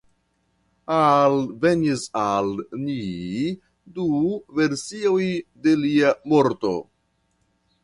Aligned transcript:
Alvenis 0.93 2.05
al 2.21 2.49
ni 2.87 2.97
du 3.99 4.09
versioj 4.61 5.23
de 5.69 5.77
lia 5.85 6.17
morto. 6.35 6.75